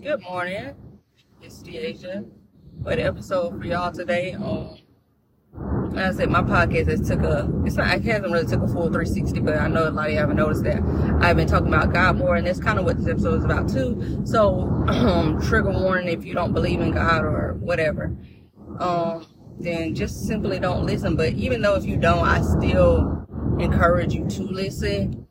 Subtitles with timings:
[0.00, 0.76] Good morning.
[1.42, 2.24] It's Deasia.
[2.82, 4.32] What episode for y'all today?
[4.32, 4.78] Um,
[5.90, 8.68] like I said, my podcast has took a, it's not, I hasn't really took a
[8.68, 10.84] full 360, but I know a lot of y'all haven't noticed that
[11.20, 13.68] I've been talking about God more, and that's kind of what this episode is about
[13.68, 14.22] too.
[14.24, 18.16] So, um, trigger warning if you don't believe in God or whatever.
[18.78, 19.26] Um,
[19.58, 21.16] then just simply don't listen.
[21.16, 23.26] But even though if you don't, I still
[23.58, 25.27] encourage you to listen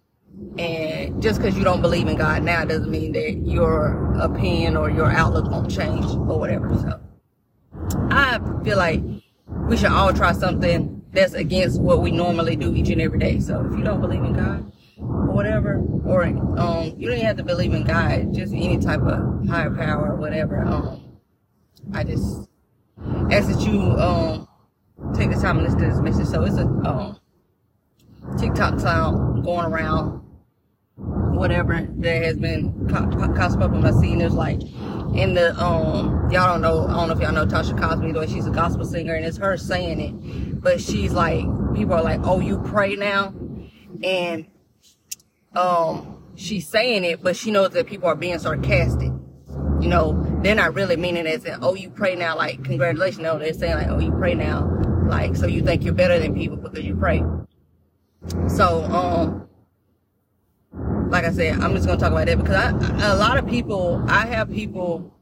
[0.60, 4.90] and just because you don't believe in God now doesn't mean that your opinion or
[4.90, 6.70] your outlook won't change or whatever.
[6.78, 7.00] So
[8.10, 9.02] I feel like
[9.68, 13.40] we should all try something that's against what we normally do each and every day.
[13.40, 17.38] So if you don't believe in God or whatever, or um, you don't even have
[17.38, 20.64] to believe in God, just any type of higher power or whatever.
[20.66, 21.20] Um,
[21.94, 22.50] I just
[23.32, 24.48] ask that you um
[25.16, 26.28] take the time and listen to this message.
[26.28, 27.20] So it's a um
[28.38, 30.27] TikTok sound going around
[31.38, 33.92] whatever that has been gossip up on my.
[33.92, 34.62] There's like
[35.16, 38.28] in the um y'all don't know I don't know if y'all know Tasha Cosby way
[38.28, 42.22] she's a gospel singer and it's her saying it, but she's like people are like
[42.24, 43.34] oh you pray now,
[44.04, 44.48] and
[45.56, 49.12] um she's saying it but she knows that people are being sarcastic.
[49.80, 53.38] You know they're not really meaning it as oh you pray now like congratulations no
[53.38, 54.68] they're saying like oh you pray now
[55.08, 57.24] like so you think you're better than people because you pray.
[58.48, 59.47] So um
[61.10, 64.04] like I said, I'm just gonna talk about that because I, a lot of people,
[64.08, 65.14] I have people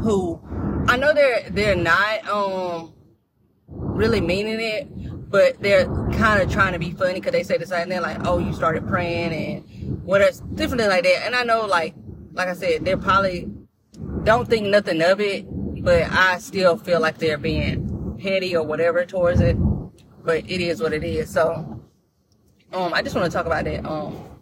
[0.00, 0.40] who
[0.88, 2.94] I know they're they're not um
[3.68, 7.66] really meaning it, but they're kind of trying to be funny because they say the
[7.66, 11.42] same thing like, "Oh, you started praying and what else different like that." And I
[11.42, 11.94] know, like
[12.32, 13.48] like I said, they're probably
[14.24, 15.44] don't think nothing of it,
[15.82, 19.56] but I still feel like they're being petty or whatever towards it.
[20.24, 21.30] But it is what it is.
[21.30, 21.82] So,
[22.72, 23.84] um, I just want to talk about that.
[23.86, 24.37] Um,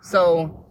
[0.00, 0.66] so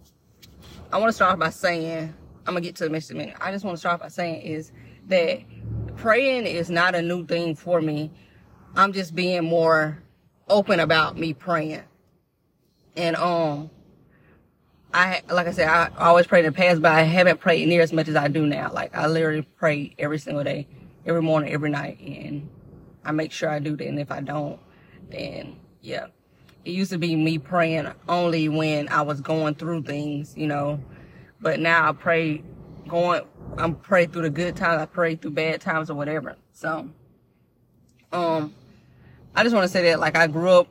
[0.91, 2.13] I want to start off by saying,
[2.45, 3.35] I'm gonna get to the message minute.
[3.39, 4.71] I just want to start off by saying is
[5.07, 5.41] that
[5.97, 8.11] praying is not a new thing for me.
[8.75, 10.01] I'm just being more
[10.47, 11.83] open about me praying.
[12.95, 13.69] And um
[14.93, 17.81] I like I said, I always prayed in the past, but I haven't prayed near
[17.81, 18.71] as much as I do now.
[18.73, 20.67] Like I literally pray every single day,
[21.05, 22.49] every morning, every night, and
[23.05, 23.87] I make sure I do that.
[23.87, 24.59] And if I don't,
[25.11, 26.07] then yeah,
[26.65, 30.79] it used to be me praying only when I was going through things, you know.
[31.41, 32.43] But now I pray
[32.87, 33.23] going
[33.57, 36.35] I'm pray through the good times, I pray through bad times or whatever.
[36.51, 36.89] So
[38.11, 38.53] um
[39.35, 40.67] I just want to say that like I grew up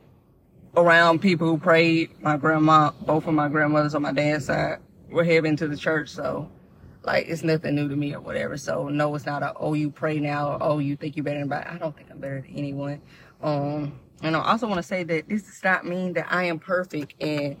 [0.75, 2.21] around people who prayed.
[2.21, 4.79] My grandma, both of my grandmothers on my dad's side
[5.09, 6.49] were heading to the church, so
[7.03, 8.57] like it's nothing new to me or whatever.
[8.57, 11.39] So no, it's not a oh you pray now or oh you think you're better
[11.39, 11.75] than anybody.
[11.75, 13.01] I don't think I'm better than anyone.
[13.41, 16.59] Um and I also want to say that this does not mean that I am
[16.59, 17.13] perfect.
[17.21, 17.55] And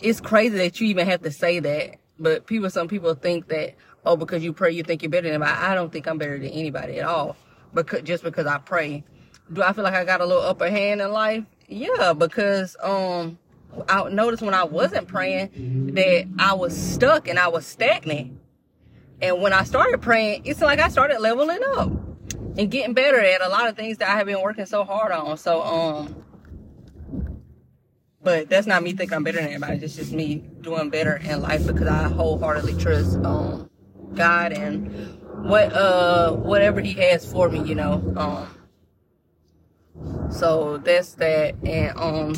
[0.00, 1.96] it's crazy that you even have to say that.
[2.18, 3.74] But people, some people think that,
[4.04, 5.52] oh, because you pray, you think you're better than anybody.
[5.52, 7.36] I don't think I'm better than anybody at all.
[7.74, 9.04] Because just because I pray.
[9.52, 11.44] Do I feel like I got a little upper hand in life?
[11.68, 13.38] Yeah, because um
[13.88, 18.38] I noticed when I wasn't praying that I was stuck and I was stagnant.
[19.22, 22.09] And when I started praying, it's like I started leveling up
[22.60, 25.12] and getting better at a lot of things that I have been working so hard
[25.12, 25.38] on.
[25.38, 26.14] So, um,
[28.22, 29.82] but that's not me thinking I'm better than anybody.
[29.82, 33.70] It's just me doing better in life because I wholeheartedly trust, um,
[34.14, 35.18] God and
[35.48, 38.54] what, uh, whatever he has for me, you know, um,
[40.30, 41.54] so that's that.
[41.64, 42.34] And, um,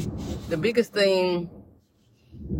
[0.48, 1.50] the biggest thing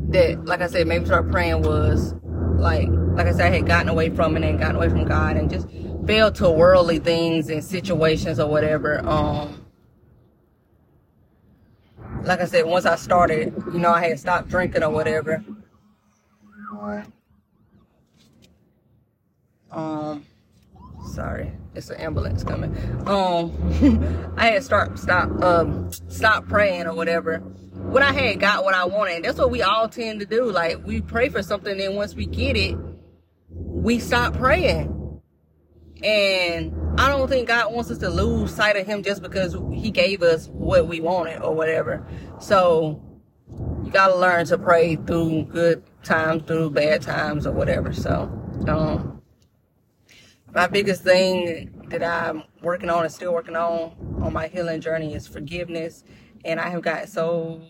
[0.09, 2.17] that, like I said, maybe start praying was
[2.57, 5.37] like, like I said, I had gotten away from it and gotten away from God
[5.37, 5.69] and just
[6.07, 9.07] fell to worldly things and situations or whatever.
[9.07, 9.65] Um,
[12.25, 15.45] like I said, once I started, you know, I had stopped drinking or whatever.
[19.71, 20.27] Um,
[21.13, 22.77] sorry, it's an ambulance coming.
[23.07, 27.39] Um, I had start stop um stop praying or whatever.
[27.39, 30.51] When I had got what I wanted, that's what we all tend to do.
[30.51, 32.77] Like we pray for something, and once we get it,
[33.49, 35.02] we stop praying.
[36.03, 39.91] And I don't think God wants us to lose sight of Him just because He
[39.91, 42.07] gave us what we wanted or whatever.
[42.41, 43.01] So
[43.85, 47.93] you gotta learn to pray through good times, through bad times or whatever.
[47.93, 48.23] So,
[48.67, 49.23] um,
[50.55, 55.15] my biggest thing that I'm working on and still working on on my healing journey
[55.15, 56.05] is forgiveness.
[56.45, 57.63] And I have gotten so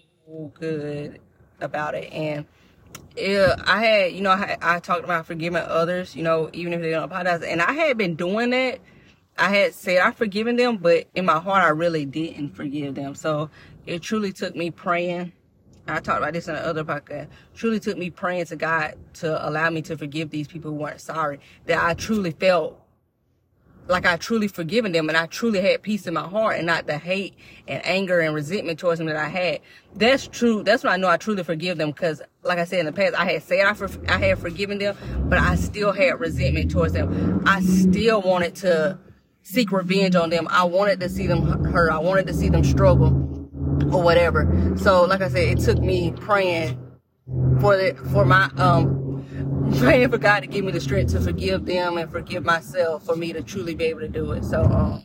[0.54, 1.20] good
[1.60, 2.12] about it.
[2.12, 2.46] And
[3.16, 6.80] yeah, I had, you know, I, I talked about forgiving others, you know, even if
[6.80, 7.42] they don't apologize.
[7.42, 8.80] And I had been doing that.
[9.38, 13.14] I had said I've forgiven them, but in my heart, I really didn't forgive them.
[13.14, 13.50] So
[13.86, 15.32] it truly took me praying
[15.86, 17.28] I talked about this in the other podcast.
[17.54, 21.00] Truly took me praying to God to allow me to forgive these people who weren't
[21.00, 21.40] sorry.
[21.66, 22.80] That I truly felt
[23.92, 26.86] like I truly forgiven them and I truly had peace in my heart and not
[26.86, 27.34] the hate
[27.68, 29.60] and anger and resentment towards them that I had.
[29.94, 30.62] That's true.
[30.62, 33.14] That's when I know I truly forgive them because like I said in the past,
[33.14, 34.96] I had said I, for, I had forgiven them,
[35.28, 37.42] but I still had resentment towards them.
[37.46, 38.98] I still wanted to
[39.42, 40.48] seek revenge on them.
[40.50, 41.90] I wanted to see them hurt.
[41.90, 43.10] I wanted to see them struggle
[43.92, 44.74] or whatever.
[44.76, 46.78] So like I said, it took me praying
[47.60, 49.01] for the, for my, um,
[49.78, 53.16] praying for God to give me the strength to forgive them and forgive myself for
[53.16, 54.44] me to truly be able to do it.
[54.44, 55.04] So, um,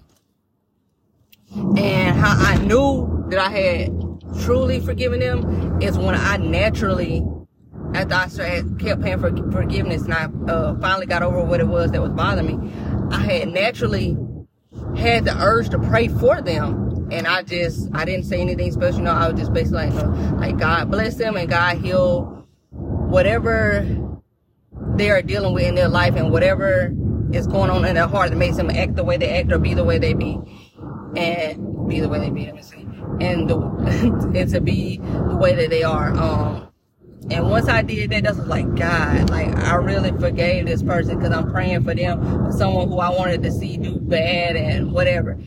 [1.77, 3.91] and how I knew that I had
[4.41, 7.25] truly forgiven them is when I naturally,
[7.93, 11.67] after I started, kept paying for forgiveness and I uh, finally got over what it
[11.67, 12.71] was that was bothering me,
[13.11, 14.17] I had naturally
[14.97, 17.09] had the urge to pray for them.
[17.09, 18.97] And I just, I didn't say anything special.
[18.99, 23.85] You know, I was just basically like, like God bless them and God heal whatever
[24.97, 26.93] they are dealing with in their life and whatever
[27.33, 29.59] is going on in their heart that makes them act the way they act or
[29.59, 30.39] be the way they be.
[31.15, 32.87] And be the way they be, let me see.
[33.19, 33.57] And the,
[34.35, 36.15] and to be the way that they are.
[36.15, 36.67] Um,
[37.29, 41.33] and once I did that, that's like, God, like, I really forgave this person because
[41.33, 45.37] I'm praying for them, for someone who I wanted to see do bad and whatever.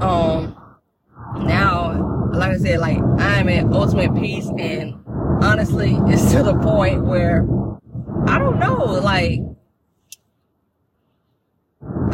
[0.00, 0.56] Um,
[1.38, 4.94] now, like I said, like, I'm at ultimate peace and
[5.42, 7.44] honestly, it's to the point where
[8.26, 9.40] I don't know, like,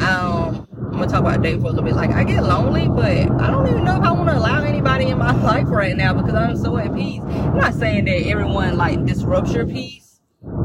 [0.02, 1.94] um, I'm gonna talk about date for a little bit.
[1.94, 5.06] Like, I get lonely, but I don't even know if I want to allow anybody
[5.06, 7.22] in my life right now because I'm so at peace.
[7.22, 10.20] I'm not saying that everyone like disrupts your peace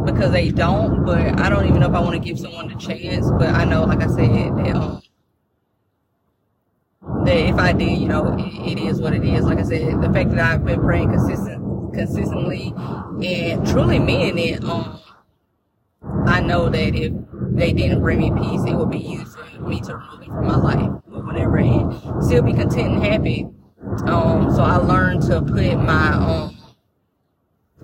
[0.06, 2.76] because they don't, but I don't even know if I want to give someone the
[2.76, 3.30] chance.
[3.38, 5.02] But I know, like I said, that um,
[7.26, 9.46] that if I did, you know, it, it is what it is.
[9.46, 12.74] Like I said, the fact that I've been praying consistent, consistently,
[13.24, 15.00] and truly meaning it, um
[16.28, 17.14] I know that if
[17.56, 20.46] they didn't bring me peace, it would be used for me to remove it from
[20.46, 23.48] my life or whatever and still be content and happy.
[24.06, 26.58] Um, so I learned to put my, um,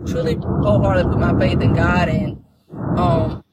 [0.05, 2.43] truly wholeheartedly put my faith in God and,
[2.97, 3.43] um,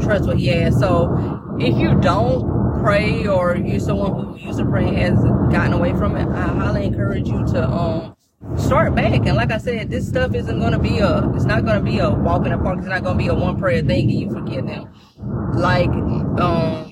[0.00, 0.78] trust what he has.
[0.78, 5.72] So if you don't pray or you're someone who used to pray and has gotten
[5.72, 8.15] away from it, I highly encourage you to, um,
[8.66, 9.26] start back.
[9.26, 11.90] And like I said, this stuff isn't going to be a, it's not going to
[11.90, 12.78] be a walk in the park.
[12.78, 14.92] It's not going to be a one prayer thing and you forget them.
[15.54, 16.90] Like, um,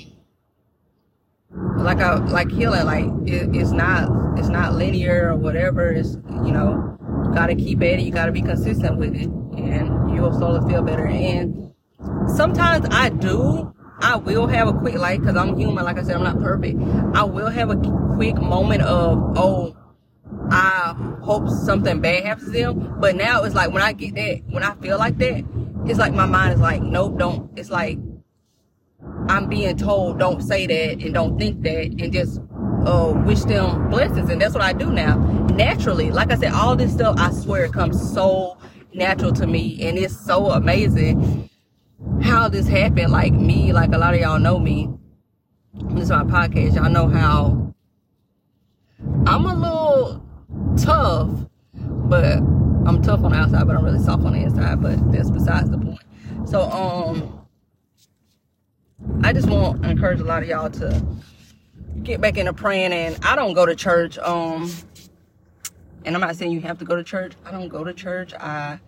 [1.78, 5.90] like I, like healing, like it, it's not, it's not linear or whatever.
[5.90, 8.00] It's, you know, you got to keep at it.
[8.00, 11.06] You got to be consistent with it and you'll slowly feel better.
[11.06, 11.72] And
[12.28, 15.84] sometimes I do, I will have a quick, like, cause I'm human.
[15.84, 16.80] Like I said, I'm not perfect.
[17.14, 17.76] I will have a
[18.14, 19.76] quick moment of, oh,
[20.50, 22.96] I hope something bad happens to them.
[23.00, 25.44] But now it's like when I get that, when I feel like that,
[25.86, 27.50] it's like my mind is like, nope, don't.
[27.58, 27.98] It's like
[29.28, 32.40] I'm being told don't say that and don't think that and just
[32.86, 34.30] uh, wish them blessings.
[34.30, 35.16] And that's what I do now.
[35.54, 38.58] Naturally, like I said, all this stuff, I swear, comes so
[38.92, 39.78] natural to me.
[39.86, 41.48] And it's so amazing
[42.22, 43.10] how this happened.
[43.10, 44.90] Like me, like a lot of y'all know me.
[45.90, 46.76] This is my podcast.
[46.76, 47.74] Y'all know how
[49.26, 49.83] I'm a little
[50.76, 51.30] tough,
[51.74, 52.38] but
[52.86, 54.82] I'm tough on the outside, but I'm really soft on the inside.
[54.82, 56.00] But that's besides the point.
[56.46, 57.46] So, um,
[59.22, 61.02] I just want to encourage a lot of y'all to
[62.02, 62.92] get back into praying.
[62.92, 64.18] And I don't go to church.
[64.18, 64.70] Um,
[66.04, 67.34] and I'm not saying you have to go to church.
[67.44, 68.34] I don't go to church.
[68.34, 68.78] I,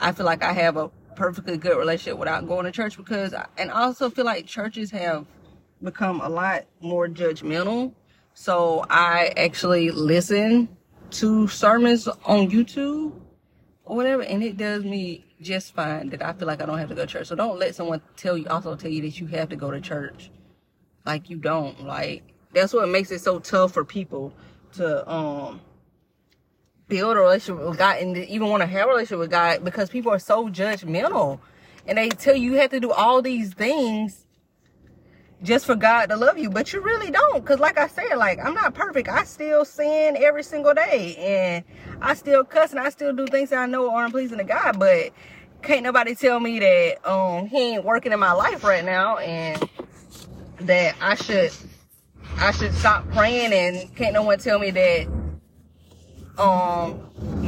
[0.00, 3.46] I feel like I have a perfectly good relationship without going to church because, I,
[3.58, 5.26] and I also feel like churches have
[5.82, 7.92] become a lot more judgmental.
[8.34, 10.68] So I actually listen
[11.12, 13.12] to sermons on YouTube
[13.84, 16.88] or whatever, and it does me just fine that I feel like I don't have
[16.90, 17.28] to go to church.
[17.28, 19.80] So don't let someone tell you also tell you that you have to go to
[19.80, 20.30] church.
[21.06, 21.84] Like you don't.
[21.84, 24.32] Like that's what makes it so tough for people
[24.74, 25.60] to um
[26.88, 29.88] build a relationship with God and even want to have a relationship with God because
[29.88, 31.40] people are so judgmental.
[31.86, 34.26] And they tell you you have to do all these things
[35.42, 37.44] just for God to love you, but you really don't.
[37.44, 39.08] Cause like I said, like I'm not perfect.
[39.08, 41.64] I still sin every single day and
[42.02, 44.78] I still cuss and I still do things that I know aren't pleasing to God,
[44.78, 45.10] but
[45.62, 49.68] can't nobody tell me that um he ain't working in my life right now and
[50.60, 51.52] that I should
[52.36, 55.06] I should stop praying and can't no one tell me that
[56.38, 57.00] um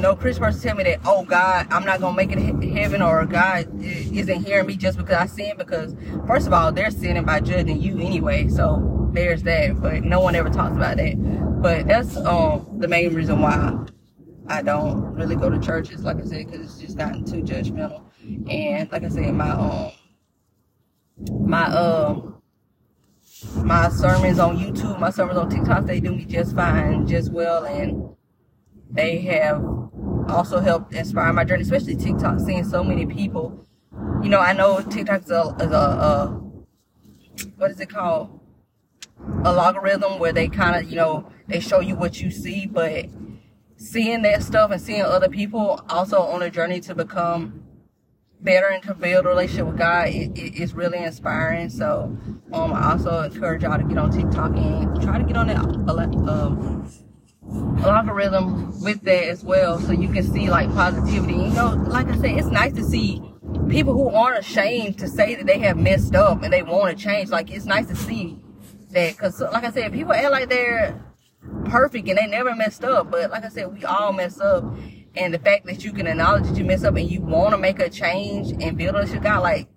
[0.02, 2.38] no Christian person tell me that oh God I'm not gonna make it
[2.76, 5.94] heaven or God isn't hearing me just because I sin because
[6.26, 10.35] first of all they're sinning by judging you anyway so there's that but no one
[10.35, 13.78] ever talks about that but that's um the main reason why
[14.49, 18.02] I don't really go to churches, like I said, because it's just gotten too judgmental.
[18.50, 19.92] And like I said, my um
[21.47, 22.42] my um
[23.64, 27.64] my sermons on YouTube, my sermons on TikTok, they do me just fine, just well,
[27.64, 28.14] and
[28.90, 29.62] they have
[30.28, 33.66] also helped inspire my journey, especially TikTok, seeing so many people.
[34.22, 36.42] You know, I know TikTok is a, is a, a
[37.56, 38.40] what is it called?
[39.44, 43.06] A logarithm where they kind of, you know, they show you what you see, but
[43.76, 47.64] seeing that stuff and seeing other people also on a journey to become
[48.40, 51.68] better and to build a relationship with God it, it, it's really inspiring.
[51.70, 52.16] So
[52.52, 55.58] um, I also encourage y'all to get on TikTok and try to get on that
[55.58, 56.88] um,
[57.85, 61.35] algorithm with that as well so you can see like positivity.
[61.35, 63.23] You know, like I said, it's nice to see
[63.68, 67.02] people who aren't ashamed to say that they have messed up and they want to
[67.02, 67.30] change.
[67.30, 68.38] Like it's nice to see
[68.90, 71.00] that because like I said, people act like they're
[71.64, 73.11] perfect and they never messed up.
[73.11, 74.64] But like I said, we all mess up.
[75.14, 77.59] And the fact that you can acknowledge that you mess up and you want to
[77.59, 79.68] make a change and build a shit God, like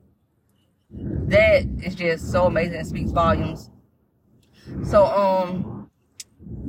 [0.89, 2.75] that is just so amazing.
[2.75, 3.70] It speaks volumes.
[4.84, 5.75] So, um,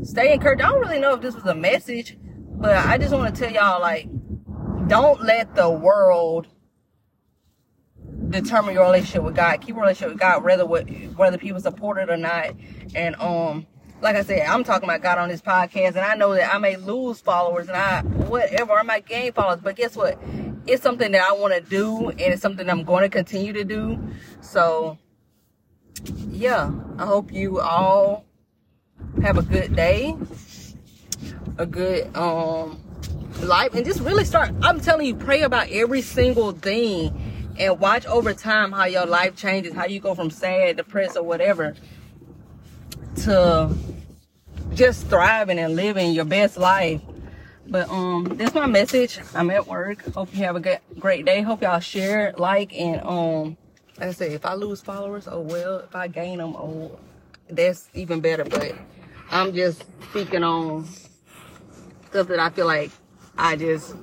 [0.07, 0.63] stay encouraged.
[0.63, 3.53] I don't really know if this was a message, but I just want to tell
[3.53, 4.09] y'all, like,
[4.89, 6.47] don't let the world
[8.31, 9.61] determine your relationship with God.
[9.61, 12.55] Keep a relationship with God, whether whether people support it or not.
[12.95, 13.67] And um,
[14.01, 16.59] like I said, I'm talking about God on this podcast, and I know that I
[16.59, 20.19] may lose followers and I whatever I might gain followers, but guess what?
[20.67, 23.65] It's something that I want to do, and it's something I'm going to continue to
[23.65, 23.99] do.
[24.41, 24.99] So,
[26.29, 28.25] yeah, I hope you all
[29.23, 30.17] have a good day,
[31.59, 32.81] a good um
[33.41, 34.51] life, and just really start.
[34.63, 39.37] I'm telling you, pray about every single thing, and watch over time how your life
[39.37, 41.75] changes, how you go from sad, depressed, or whatever
[43.17, 43.75] to
[44.75, 47.01] just thriving and living your best life.
[47.69, 49.19] But um, that's my message.
[49.35, 50.03] I'm at work.
[50.15, 51.43] Hope you have a good, great day.
[51.43, 53.57] Hope y'all share, like, and um,
[53.99, 55.79] like I said, if I lose followers, oh well.
[55.79, 56.99] If I gain them, oh,
[57.49, 58.45] that's even better.
[58.45, 58.75] But
[59.30, 60.87] I'm just speaking on
[62.06, 62.90] stuff that I feel like
[63.37, 63.95] I just,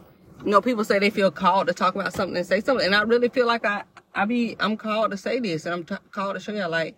[0.44, 2.96] you know, people say they feel called to talk about something and say something, and
[2.96, 5.96] I really feel like I, I be, I'm called to say this, and I'm t-
[6.12, 6.98] called to show y'all like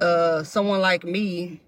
[0.00, 1.60] uh, someone like me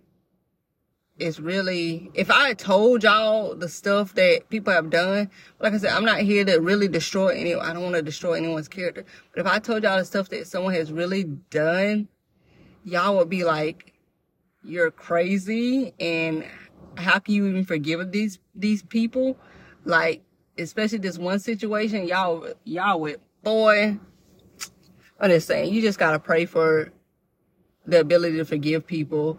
[1.19, 5.93] is really if I told y'all the stuff that people have done, like I said,
[5.93, 9.05] I'm not here to really destroy any I don't want to destroy anyone's character.
[9.33, 12.09] But if I told y'all the stuff that someone has really done,
[12.85, 13.95] y'all would be like,
[14.67, 16.45] You're crazy and
[16.97, 19.37] how can you even forgive these these people?
[19.85, 20.23] Like,
[20.59, 23.99] especially this one situation, y'all y'all would boy
[25.21, 26.93] I'm just saying, you just gotta pray for
[27.87, 29.39] the ability to forgive people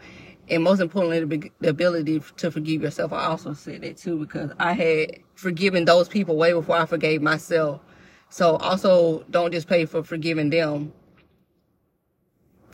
[0.49, 3.11] and most importantly the, ability to forgive yourself.
[3.11, 7.21] I also said that too because i had forgiven those people way before i forgave
[7.21, 7.81] myself.
[8.29, 10.93] So also don't just pay for forgiving them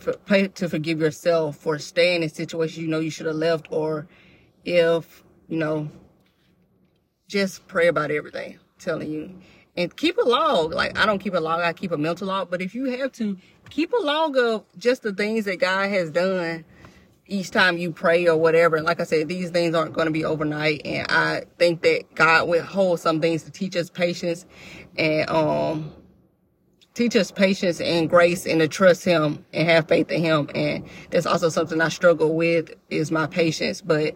[0.04, 4.06] to forgive yourself for staying in situations you know you should have left or
[4.64, 5.88] if you know
[7.28, 9.34] just pray about everything I'm telling you
[9.76, 10.72] and keep a log.
[10.72, 12.50] Like I don't keep a log, I keep a mental log.
[12.50, 13.36] But if you have to,
[13.70, 16.64] keep a log of just the things that God has done
[17.26, 18.76] each time you pray or whatever.
[18.76, 20.82] And like I said, these things aren't going to be overnight.
[20.84, 24.46] And I think that God will hold some things to teach us patience
[24.96, 25.92] and um
[26.94, 30.48] teach us patience and grace and to trust him and have faith in him.
[30.54, 33.80] And that's also something I struggle with is my patience.
[33.80, 34.14] But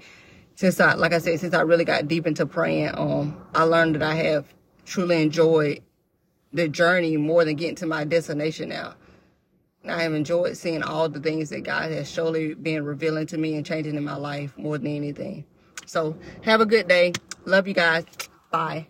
[0.54, 3.97] since I, like I said, since I really got deep into praying, um, I learned
[3.97, 4.47] that I have
[4.87, 5.82] truly enjoyed
[6.52, 8.94] the journey more than getting to my destination now.
[9.87, 13.54] I have enjoyed seeing all the things that God has surely been revealing to me
[13.54, 15.44] and changing in my life more than anything.
[15.87, 17.12] So have a good day.
[17.44, 18.04] Love you guys.
[18.50, 18.87] Bye.